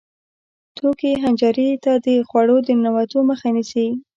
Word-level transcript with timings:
توکې 0.77 1.11
حنجرې 1.23 1.69
ته 1.83 1.93
د 2.05 2.07
خوړو 2.27 2.57
د 2.67 2.69
ننوتو 2.81 3.19
مخه 3.29 3.47
نیسي. 3.55 3.87